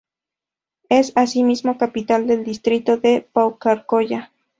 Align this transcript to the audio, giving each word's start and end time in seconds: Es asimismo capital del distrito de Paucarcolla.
Es 0.89 1.11
asimismo 1.13 1.77
capital 1.77 2.25
del 2.25 2.43
distrito 2.43 2.97
de 2.97 3.21
Paucarcolla. 3.21 4.31